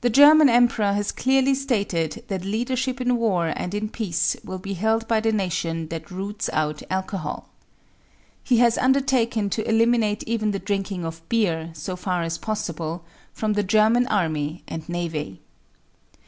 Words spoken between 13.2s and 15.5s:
from the German Army and Navy.